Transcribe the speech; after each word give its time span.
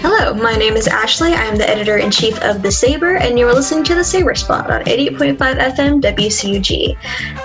Hello, 0.00 0.17
my 0.34 0.54
name 0.54 0.76
is 0.76 0.88
Ashley. 0.88 1.32
I'm 1.32 1.56
the 1.56 1.68
editor 1.68 1.98
in 1.98 2.10
chief 2.10 2.38
of 2.42 2.62
The 2.62 2.70
Saber, 2.70 3.16
and 3.16 3.38
you 3.38 3.46
are 3.46 3.54
listening 3.54 3.84
to 3.84 3.94
The 3.94 4.04
Saber 4.04 4.34
Spot 4.34 4.70
on 4.70 4.84
88.5 4.84 5.36
FM 5.36 6.02
WCUG. 6.02 6.96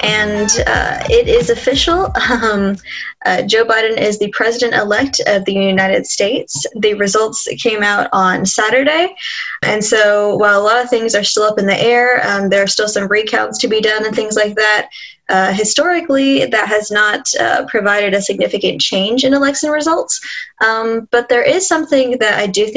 And 0.03 0.49
uh, 0.67 1.03
it 1.09 1.27
is 1.27 1.49
official. 1.49 2.11
Um, 2.43 2.77
uh, 3.25 3.43
Joe 3.43 3.63
Biden 3.63 3.97
is 3.97 4.19
the 4.19 4.29
president 4.31 4.73
elect 4.73 5.21
of 5.27 5.45
the 5.45 5.53
United 5.53 6.05
States. 6.05 6.65
The 6.75 6.93
results 6.95 7.47
came 7.61 7.83
out 7.83 8.09
on 8.11 8.45
Saturday. 8.45 9.15
And 9.61 9.83
so 9.83 10.35
while 10.35 10.59
a 10.59 10.63
lot 10.63 10.83
of 10.83 10.89
things 10.89 11.15
are 11.15 11.23
still 11.23 11.43
up 11.43 11.59
in 11.59 11.65
the 11.65 11.79
air, 11.79 12.25
um, 12.27 12.49
there 12.49 12.63
are 12.63 12.67
still 12.67 12.87
some 12.87 13.07
recounts 13.07 13.59
to 13.59 13.67
be 13.67 13.81
done 13.81 14.05
and 14.05 14.15
things 14.15 14.35
like 14.35 14.55
that. 14.55 14.89
Uh, 15.29 15.53
historically, 15.53 16.45
that 16.45 16.67
has 16.67 16.91
not 16.91 17.25
uh, 17.39 17.65
provided 17.67 18.13
a 18.13 18.21
significant 18.21 18.81
change 18.81 19.23
in 19.23 19.33
election 19.33 19.69
results. 19.69 20.19
Um, 20.59 21.07
but 21.11 21.29
there 21.29 21.43
is 21.43 21.65
something 21.65 22.17
that 22.19 22.37
I 22.37 22.47
do 22.47 22.67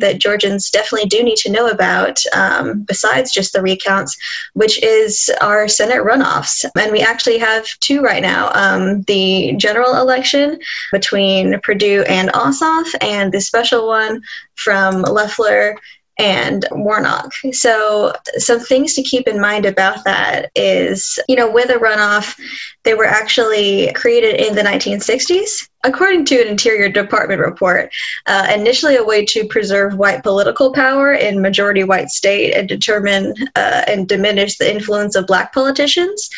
that 0.00 0.18
Georgians 0.18 0.70
definitely 0.70 1.08
do 1.08 1.22
need 1.22 1.36
to 1.36 1.50
know 1.50 1.68
about, 1.68 2.20
um, 2.34 2.82
besides 2.82 3.32
just 3.32 3.52
the 3.52 3.62
recounts, 3.62 4.16
which 4.54 4.82
is 4.82 5.30
our 5.40 5.68
Senate 5.68 6.04
runoffs. 6.04 6.64
And 6.76 6.92
we 6.92 7.00
actually 7.00 7.38
have 7.38 7.66
two 7.80 8.00
right 8.00 8.22
now 8.22 8.50
um, 8.54 9.02
the 9.02 9.54
general 9.56 9.96
election 9.96 10.58
between 10.92 11.60
Perdue 11.60 12.02
and 12.08 12.30
Ossoff, 12.30 12.94
and 13.00 13.32
the 13.32 13.40
special 13.40 13.86
one 13.86 14.22
from 14.54 15.02
Loeffler 15.02 15.76
and 16.18 16.64
Warnock. 16.70 17.32
So, 17.52 18.12
some 18.36 18.60
things 18.60 18.94
to 18.94 19.02
keep 19.02 19.26
in 19.26 19.40
mind 19.40 19.66
about 19.66 20.04
that 20.04 20.50
is, 20.54 21.18
you 21.28 21.36
know, 21.36 21.50
with 21.50 21.70
a 21.70 21.74
runoff, 21.74 22.38
they 22.84 22.94
were 22.94 23.04
actually 23.04 23.92
created 23.94 24.40
in 24.40 24.54
the 24.54 24.62
1960s 24.62 25.68
according 25.84 26.24
to 26.24 26.40
an 26.40 26.48
Interior 26.48 26.88
Department 26.88 27.40
report, 27.40 27.92
uh, 28.26 28.50
initially 28.54 28.96
a 28.96 29.04
way 29.04 29.24
to 29.26 29.46
preserve 29.46 29.96
white 29.96 30.22
political 30.22 30.72
power 30.72 31.12
in 31.12 31.40
majority 31.40 31.84
white 31.84 32.08
state 32.08 32.54
and 32.54 32.68
determine 32.68 33.34
uh, 33.54 33.84
and 33.86 34.08
diminish 34.08 34.58
the 34.58 34.70
influence 34.70 35.14
of 35.14 35.26
black 35.26 35.52
politicians. 35.52 36.28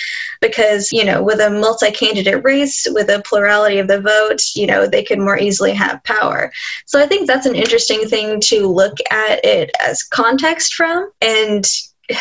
Because, 0.41 0.93
you 0.93 1.05
know, 1.05 1.23
with 1.23 1.41
a 1.41 1.49
multi 1.49 1.91
candidate 1.91 2.45
race, 2.45 2.87
with 2.91 3.09
a 3.09 3.23
plurality 3.23 3.79
of 3.79 3.89
the 3.89 4.01
vote, 4.01 4.43
you 4.55 4.67
know, 4.67 4.87
they 4.87 5.03
can 5.03 5.21
more 5.21 5.39
easily 5.39 5.73
have 5.73 6.05
power. 6.05 6.53
So 6.85 7.01
I 7.01 7.07
think 7.07 7.27
that's 7.27 7.47
an 7.47 7.55
interesting 7.55 8.07
thing 8.07 8.41
to 8.47 8.67
look 8.67 8.99
at 9.11 9.43
it 9.45 9.71
as 9.81 10.03
context 10.03 10.75
from. 10.75 11.11
And 11.23 11.65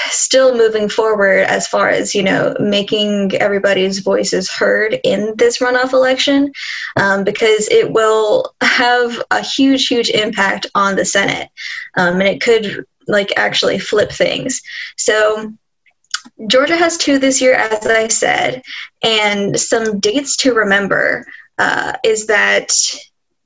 still 0.09 0.58
moving 0.58 0.89
forward 0.89 1.41
as 1.41 1.67
far 1.67 1.89
as 1.89 2.16
you 2.16 2.23
know 2.23 2.55
making 2.59 3.36
everybody's 3.36 4.00
voices 4.00 4.50
heard 4.50 5.00
in 5.03 5.33
this 5.38 5.59
runoff 5.59 5.94
election 5.94 6.52
um, 6.97 7.23
because 7.23 7.67
it 7.69 7.91
will 7.91 8.53
have 8.61 9.22
a 9.31 9.41
huge 9.41 9.88
huge 9.88 10.09
impact 10.09 10.66
on 10.75 10.95
the 10.95 11.06
senate 11.06 11.50
um, 11.97 12.19
and 12.19 12.28
it 12.28 12.41
could 12.41 12.86
like 13.08 13.31
actually 13.38 13.78
flip 13.78 14.11
things. 14.11 14.61
So 14.97 15.53
georgia 16.47 16.75
has 16.75 16.97
two 16.97 17.19
this 17.19 17.39
year 17.39 17.53
as 17.53 17.86
i 17.86 18.08
said 18.08 18.63
and 19.03 19.59
some 19.59 20.00
dates 20.00 20.36
to 20.36 20.56
remember 20.56 21.23
uh, 21.59 21.94
is 22.03 22.25
that 22.25 22.73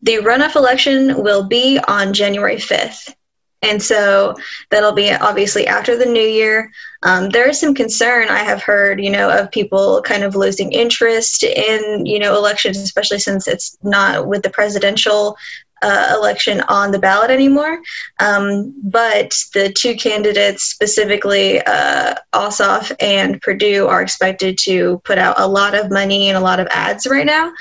the 0.02 0.16
runoff 0.16 0.56
election 0.56 1.22
will 1.22 1.44
be 1.44 1.78
on 1.90 2.14
january 2.14 2.56
5th 2.56 3.14
and 3.62 3.82
so 3.82 4.36
that'll 4.70 4.94
be 4.94 5.12
obviously 5.12 5.68
after 5.68 5.98
the 5.98 6.06
new 6.06 6.20
year. 6.20 6.72
Um, 7.04 7.30
there 7.30 7.50
is 7.50 7.60
some 7.60 7.74
concern 7.74 8.28
I 8.30 8.40
have 8.40 8.62
heard, 8.62 9.02
you 9.02 9.10
know, 9.10 9.30
of 9.30 9.52
people 9.52 10.02
kind 10.02 10.24
of 10.24 10.36
losing 10.36 10.72
interest 10.72 11.44
in, 11.44 12.06
you 12.06 12.20
know, 12.20 12.38
elections, 12.38 12.78
especially 12.78 13.20
since 13.20 13.48
it's 13.48 13.78
not 13.84 14.28
with 14.28 14.44
the 14.44 14.50
presidential 14.50 15.38
uh, 15.82 16.14
election 16.18 16.62
on 16.68 16.92
the 16.92 17.00
ballot 17.00 17.32
anymore. 17.32 17.80
Um, 18.20 18.74
but 18.84 19.34
the 19.54 19.72
two 19.72 19.96
candidates, 19.96 20.64
specifically 20.64 21.62
uh, 21.62 22.16
Ossoff 22.34 22.94
and 23.00 23.42
Perdue, 23.42 23.88
are 23.88 24.02
expected 24.02 24.58
to 24.64 25.02
put 25.06 25.18
out 25.18 25.40
a 25.40 25.48
lot 25.48 25.76
of 25.76 25.92
money 25.92 26.28
and 26.28 26.38
a 26.38 26.42
lot 26.42 26.60
of 26.60 26.68
ads 26.72 27.08
right 27.08 27.26
now 27.26 27.52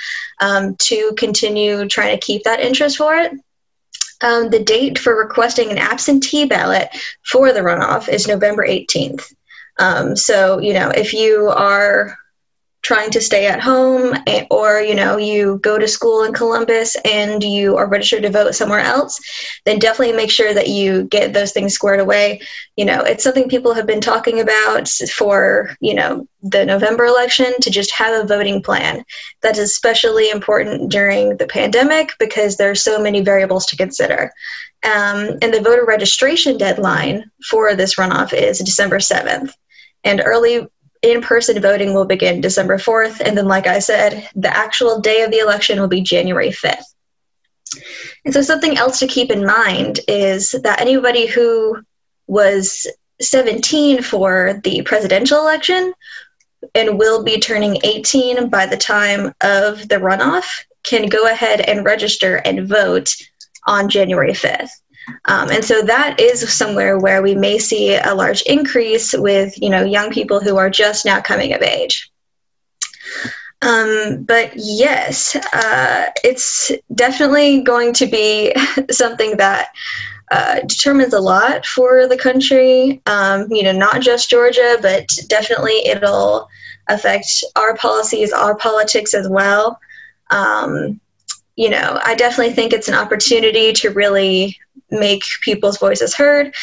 um, 0.40 0.76
to 0.76 1.12
continue 1.16 1.86
trying 1.86 2.18
to 2.18 2.24
keep 2.24 2.44
that 2.44 2.60
interest 2.60 2.96
for 2.96 3.16
it. 3.16 3.32
Um, 4.20 4.50
the 4.50 4.62
date 4.62 4.98
for 4.98 5.16
requesting 5.16 5.70
an 5.70 5.78
absentee 5.78 6.44
ballot 6.44 6.88
for 7.22 7.52
the 7.52 7.60
runoff 7.60 8.08
is 8.08 8.26
November 8.26 8.66
18th. 8.66 9.32
Um, 9.78 10.16
so, 10.16 10.58
you 10.58 10.72
know, 10.72 10.90
if 10.90 11.14
you 11.14 11.48
are 11.48 12.16
trying 12.82 13.10
to 13.10 13.20
stay 13.20 13.46
at 13.46 13.60
home 13.60 14.14
or 14.50 14.80
you 14.80 14.94
know 14.94 15.16
you 15.16 15.58
go 15.62 15.78
to 15.78 15.88
school 15.88 16.22
in 16.22 16.32
columbus 16.32 16.96
and 17.04 17.42
you 17.42 17.76
are 17.76 17.88
registered 17.88 18.22
to 18.22 18.30
vote 18.30 18.54
somewhere 18.54 18.80
else 18.80 19.20
then 19.64 19.78
definitely 19.78 20.16
make 20.16 20.30
sure 20.30 20.54
that 20.54 20.68
you 20.68 21.04
get 21.04 21.32
those 21.32 21.52
things 21.52 21.74
squared 21.74 22.00
away. 22.00 22.40
You 22.76 22.84
know 22.84 23.02
it's 23.02 23.24
something 23.24 23.48
people 23.48 23.74
have 23.74 23.86
been 23.86 24.00
talking 24.00 24.40
about 24.40 24.88
for 24.88 25.76
you 25.80 25.94
know 25.94 26.26
the 26.42 26.64
november 26.64 27.04
election 27.04 27.52
to 27.60 27.70
just 27.70 27.90
have 27.92 28.22
a 28.22 28.26
voting 28.26 28.62
plan 28.62 29.04
that 29.42 29.58
is 29.58 29.70
especially 29.70 30.30
important 30.30 30.90
during 30.90 31.36
the 31.36 31.46
pandemic 31.46 32.12
because 32.18 32.56
there 32.56 32.70
are 32.70 32.76
so 32.76 33.00
many 33.00 33.20
variables 33.20 33.66
to 33.66 33.76
consider. 33.76 34.30
Um, 34.84 35.38
and 35.42 35.52
the 35.52 35.60
voter 35.60 35.84
registration 35.84 36.56
deadline 36.56 37.30
for 37.50 37.74
this 37.74 37.96
runoff 37.96 38.32
is 38.32 38.60
december 38.60 38.98
7th 38.98 39.52
and 40.04 40.22
early 40.24 40.68
in 41.02 41.20
person 41.20 41.60
voting 41.60 41.94
will 41.94 42.04
begin 42.04 42.40
December 42.40 42.78
4th. 42.78 43.20
And 43.20 43.36
then, 43.36 43.46
like 43.46 43.66
I 43.66 43.78
said, 43.78 44.28
the 44.34 44.54
actual 44.54 45.00
day 45.00 45.22
of 45.22 45.30
the 45.30 45.38
election 45.38 45.80
will 45.80 45.88
be 45.88 46.00
January 46.00 46.50
5th. 46.50 46.82
And 48.24 48.34
so, 48.34 48.42
something 48.42 48.76
else 48.76 48.98
to 49.00 49.06
keep 49.06 49.30
in 49.30 49.44
mind 49.44 50.00
is 50.08 50.52
that 50.62 50.80
anybody 50.80 51.26
who 51.26 51.78
was 52.26 52.86
17 53.20 54.02
for 54.02 54.60
the 54.64 54.82
presidential 54.82 55.38
election 55.38 55.92
and 56.74 56.98
will 56.98 57.24
be 57.24 57.38
turning 57.38 57.78
18 57.84 58.48
by 58.48 58.66
the 58.66 58.76
time 58.76 59.32
of 59.40 59.88
the 59.88 59.96
runoff 59.96 60.46
can 60.84 61.08
go 61.08 61.26
ahead 61.26 61.60
and 61.60 61.84
register 61.84 62.36
and 62.36 62.68
vote 62.68 63.14
on 63.66 63.88
January 63.88 64.32
5th. 64.32 64.70
Um, 65.24 65.50
and 65.50 65.64
so 65.64 65.82
that 65.82 66.20
is 66.20 66.52
somewhere 66.52 66.98
where 66.98 67.22
we 67.22 67.34
may 67.34 67.58
see 67.58 67.94
a 67.96 68.14
large 68.14 68.42
increase 68.42 69.14
with 69.16 69.60
you 69.60 69.70
know 69.70 69.84
young 69.84 70.10
people 70.10 70.40
who 70.40 70.56
are 70.56 70.70
just 70.70 71.04
now 71.04 71.20
coming 71.20 71.52
of 71.52 71.62
age. 71.62 72.10
Um, 73.60 74.22
but 74.22 74.52
yes, 74.54 75.34
uh, 75.52 76.06
it's 76.22 76.70
definitely 76.94 77.62
going 77.62 77.92
to 77.94 78.06
be 78.06 78.54
something 78.90 79.36
that 79.36 79.68
uh, 80.30 80.60
determines 80.60 81.12
a 81.12 81.20
lot 81.20 81.66
for 81.66 82.06
the 82.06 82.16
country. 82.16 83.02
Um, 83.06 83.50
you 83.50 83.62
know, 83.62 83.72
not 83.72 84.00
just 84.00 84.30
Georgia, 84.30 84.76
but 84.80 85.08
definitely 85.28 85.86
it'll 85.86 86.48
affect 86.88 87.26
our 87.56 87.76
policies, 87.76 88.32
our 88.32 88.56
politics 88.56 89.14
as 89.14 89.28
well. 89.28 89.80
Um, 90.30 91.00
you 91.58 91.68
know, 91.68 92.00
I 92.04 92.14
definitely 92.14 92.54
think 92.54 92.72
it's 92.72 92.86
an 92.86 92.94
opportunity 92.94 93.72
to 93.72 93.90
really 93.90 94.56
make 94.92 95.24
people's 95.42 95.76
voices 95.76 96.14
heard. 96.14 96.54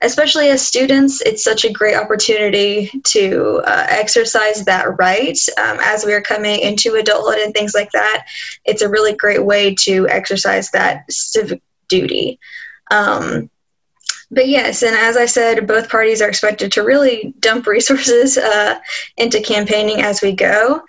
Especially 0.00 0.48
as 0.48 0.64
students, 0.64 1.20
it's 1.22 1.42
such 1.42 1.64
a 1.64 1.72
great 1.72 1.96
opportunity 1.96 2.88
to 3.04 3.62
uh, 3.66 3.86
exercise 3.88 4.64
that 4.64 4.96
right 4.96 5.36
um, 5.58 5.78
as 5.80 6.04
we 6.04 6.12
are 6.12 6.20
coming 6.20 6.60
into 6.60 6.94
adulthood 6.94 7.40
and 7.40 7.52
things 7.52 7.74
like 7.74 7.90
that. 7.92 8.26
It's 8.64 8.82
a 8.82 8.88
really 8.88 9.16
great 9.16 9.44
way 9.44 9.74
to 9.80 10.06
exercise 10.08 10.70
that 10.70 11.10
civic 11.10 11.60
duty. 11.88 12.38
Um, 12.92 13.50
but 14.30 14.46
yes, 14.46 14.84
and 14.84 14.94
as 14.94 15.16
I 15.16 15.26
said, 15.26 15.66
both 15.66 15.88
parties 15.88 16.22
are 16.22 16.28
expected 16.28 16.70
to 16.72 16.84
really 16.84 17.34
dump 17.40 17.66
resources 17.76 18.38
uh, 18.38 18.78
into 19.16 19.40
campaigning 19.40 20.02
as 20.02 20.22
we 20.22 20.30
go. 20.30 20.82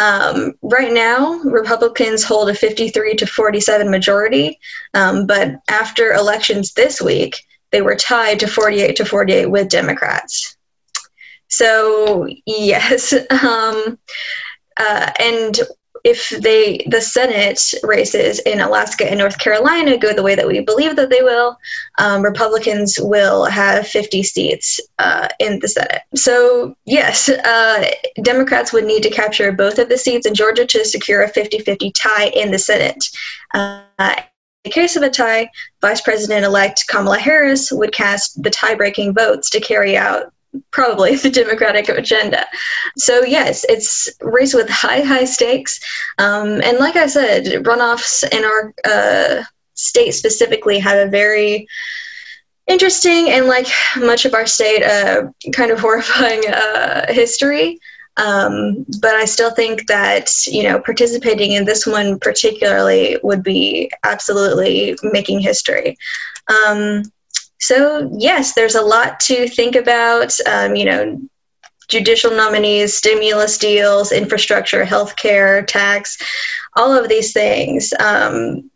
Um, 0.00 0.54
right 0.62 0.92
now, 0.92 1.34
Republicans 1.40 2.24
hold 2.24 2.48
a 2.48 2.54
53 2.54 3.16
to 3.16 3.26
47 3.26 3.90
majority, 3.90 4.58
um, 4.94 5.26
but 5.26 5.60
after 5.68 6.12
elections 6.12 6.72
this 6.72 7.02
week, 7.02 7.44
they 7.70 7.82
were 7.82 7.96
tied 7.96 8.40
to 8.40 8.46
48 8.46 8.96
to 8.96 9.04
48 9.04 9.46
with 9.46 9.68
Democrats. 9.68 10.56
So, 11.48 12.26
yes. 12.46 13.12
Um, 13.12 13.98
uh, 14.78 15.10
and 15.20 15.60
if 16.04 16.30
they 16.30 16.84
the 16.88 17.00
Senate 17.00 17.74
races 17.82 18.38
in 18.40 18.60
Alaska 18.60 19.08
and 19.08 19.18
North 19.18 19.38
Carolina 19.38 19.98
go 19.98 20.12
the 20.12 20.22
way 20.22 20.34
that 20.34 20.46
we 20.46 20.60
believe 20.60 20.96
that 20.96 21.10
they 21.10 21.22
will, 21.22 21.58
um, 21.98 22.22
Republicans 22.22 22.98
will 23.00 23.44
have 23.44 23.86
50 23.86 24.22
seats 24.22 24.80
uh, 24.98 25.28
in 25.38 25.58
the 25.60 25.68
Senate. 25.68 26.02
So 26.14 26.74
yes, 26.84 27.28
uh, 27.28 27.90
Democrats 28.22 28.72
would 28.72 28.84
need 28.84 29.02
to 29.02 29.10
capture 29.10 29.52
both 29.52 29.78
of 29.78 29.88
the 29.88 29.98
seats 29.98 30.26
in 30.26 30.34
Georgia 30.34 30.66
to 30.66 30.84
secure 30.84 31.22
a 31.22 31.30
50-50 31.30 31.92
tie 31.94 32.28
in 32.28 32.50
the 32.50 32.58
Senate. 32.58 33.04
Uh, 33.54 33.82
in 33.98 34.24
the 34.64 34.70
case 34.70 34.96
of 34.96 35.02
a 35.02 35.10
tie, 35.10 35.50
Vice 35.80 36.00
President 36.02 36.44
elect 36.44 36.86
Kamala 36.86 37.18
Harris 37.18 37.72
would 37.72 37.92
cast 37.92 38.42
the 38.42 38.50
tie 38.50 38.74
breaking 38.74 39.14
votes 39.14 39.48
to 39.50 39.60
carry 39.60 39.96
out 39.96 40.32
probably 40.70 41.16
the 41.16 41.30
Democratic 41.30 41.88
agenda. 41.88 42.46
So, 42.96 43.22
yes, 43.22 43.64
it's 43.68 44.08
race 44.20 44.54
with 44.54 44.68
high, 44.68 45.00
high 45.00 45.24
stakes. 45.24 45.80
Um, 46.18 46.60
and 46.62 46.78
like 46.78 46.96
I 46.96 47.06
said, 47.06 47.44
runoffs 47.64 48.24
in 48.32 48.44
our 48.44 48.74
uh, 48.84 49.44
state 49.74 50.12
specifically 50.12 50.78
have 50.78 51.06
a 51.06 51.10
very 51.10 51.66
interesting 52.66 53.30
and 53.30 53.46
like 53.46 53.66
much 53.96 54.24
of 54.24 54.34
our 54.34 54.46
state 54.46 54.82
uh, 54.82 55.22
kind 55.52 55.70
of 55.70 55.80
horrifying 55.80 56.42
uh, 56.48 57.12
history 57.12 57.78
um, 58.16 58.86
but 59.00 59.14
i 59.14 59.24
still 59.24 59.50
think 59.50 59.86
that 59.88 60.30
you 60.46 60.62
know 60.62 60.78
participating 60.80 61.52
in 61.52 61.64
this 61.64 61.86
one 61.86 62.18
particularly 62.20 63.18
would 63.22 63.42
be 63.42 63.90
absolutely 64.04 64.96
making 65.02 65.40
history 65.40 65.96
um, 66.48 67.02
so 67.60 68.10
yes 68.18 68.54
there's 68.54 68.74
a 68.74 68.82
lot 68.82 69.20
to 69.20 69.48
think 69.48 69.76
about 69.76 70.32
um, 70.46 70.74
you 70.74 70.84
know 70.84 71.20
judicial 71.88 72.30
nominees 72.30 72.94
stimulus 72.94 73.58
deals 73.58 74.12
infrastructure 74.12 74.84
healthcare 74.84 75.66
tax 75.66 76.18
all 76.76 76.92
of 76.92 77.08
these 77.08 77.32
things 77.32 77.92
um, 77.98 78.70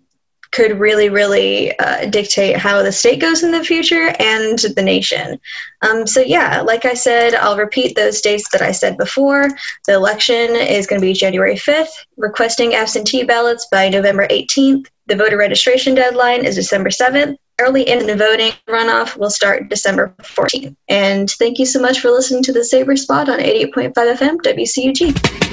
could 0.55 0.79
really, 0.79 1.09
really 1.09 1.77
uh, 1.81 2.07
dictate 2.07 2.57
how 2.57 2.81
the 2.81 2.93
state 2.93 3.21
goes 3.21 3.43
in 3.43 3.51
the 3.51 3.65
future 3.65 4.15
and 4.21 4.59
the 4.77 4.83
nation. 4.83 5.39
Um, 5.83 6.07
so, 6.07 6.21
yeah, 6.21 6.61
like 6.61 6.85
I 6.85 6.95
said, 6.95 7.35
I'll 7.35 7.57
repeat 7.57 7.97
those 7.97 8.21
dates 8.21 8.49
that 8.53 8.63
I 8.63 8.71
said 8.71 8.97
before. 8.97 9.49
The 9.87 9.95
election 9.95 10.55
is 10.55 10.87
going 10.87 11.01
to 11.01 11.07
be 11.07 11.13
January 11.13 11.57
5th, 11.57 12.07
requesting 12.17 12.75
absentee 12.75 13.25
ballots 13.25 13.67
by 13.71 13.89
November 13.89 14.29
18th. 14.29 14.87
The 15.07 15.17
voter 15.17 15.37
registration 15.37 15.95
deadline 15.95 16.45
is 16.45 16.55
December 16.55 16.91
7th. 16.91 17.37
Early 17.61 17.89
in 17.89 18.07
the 18.07 18.17
voting 18.17 18.53
runoff 18.69 19.17
will 19.17 19.31
start 19.31 19.69
December 19.69 20.13
14th. 20.21 20.75
And 20.89 21.31
thank 21.31 21.61
you 21.61 21.67
so 21.67 21.81
much 21.81 22.01
for 22.01 22.11
listening 22.11 22.43
to 22.45 22.53
the 22.53 22.65
Saber 22.65 22.97
Spot 22.97 23.29
on 23.29 23.39
88.5 23.39 23.95
FM 23.95 24.37
WCUG. 24.39 25.44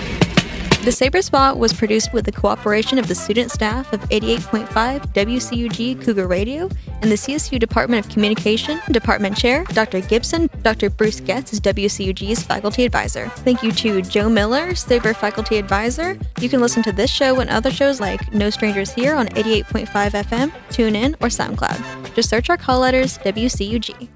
The 0.83 0.91
Saber 0.91 1.21
Spot 1.21 1.59
was 1.59 1.73
produced 1.73 2.11
with 2.11 2.25
the 2.25 2.31
cooperation 2.31 2.97
of 2.97 3.07
the 3.07 3.13
student 3.13 3.51
staff 3.51 3.93
of 3.93 3.99
88.5 4.09 5.13
WCUG 5.13 6.03
Cougar 6.03 6.27
Radio 6.27 6.69
and 7.03 7.11
the 7.11 7.15
CSU 7.15 7.59
Department 7.59 8.03
of 8.03 8.11
Communication, 8.11 8.81
Department 8.89 9.37
Chair 9.37 9.63
Dr. 9.65 10.01
Gibson. 10.01 10.49
Dr. 10.63 10.89
Bruce 10.89 11.19
Getz 11.19 11.53
is 11.53 11.61
WCUG's 11.61 12.41
faculty 12.41 12.83
advisor. 12.83 13.29
Thank 13.29 13.61
you 13.61 13.71
to 13.73 14.01
Joe 14.01 14.27
Miller, 14.27 14.73
Saber 14.73 15.13
faculty 15.13 15.57
advisor. 15.57 16.17
You 16.39 16.49
can 16.49 16.61
listen 16.61 16.81
to 16.81 16.91
this 16.91 17.11
show 17.11 17.39
and 17.41 17.49
other 17.51 17.69
shows 17.69 18.01
like 18.01 18.33
No 18.33 18.49
Strangers 18.49 18.91
Here 18.91 19.13
on 19.13 19.27
88.5 19.27 19.85
FM, 19.85 20.51
TuneIn, 20.69 21.13
or 21.21 21.27
SoundCloud. 21.27 22.15
Just 22.15 22.27
search 22.27 22.49
our 22.49 22.57
call 22.57 22.79
letters 22.79 23.19
WCUG. 23.19 24.09